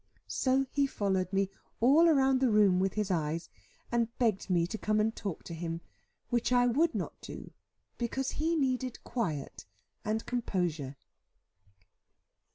So 0.25 0.65
he 0.71 0.87
followed 0.87 1.31
me 1.31 1.51
all 1.79 2.11
round 2.11 2.39
the 2.41 2.49
room 2.49 2.79
with 2.79 2.95
his 2.95 3.11
eyes, 3.11 3.49
and 3.91 4.17
begged 4.17 4.49
me 4.49 4.65
to 4.65 4.77
come 4.79 4.99
and 4.99 5.15
talk 5.15 5.43
to 5.43 5.53
him, 5.53 5.81
which 6.31 6.51
I 6.51 6.65
would 6.65 6.95
not 6.95 7.21
do, 7.21 7.51
because 7.99 8.31
he 8.31 8.55
needed 8.55 9.03
quiet 9.03 9.67
and 10.03 10.25
composure. 10.25 10.97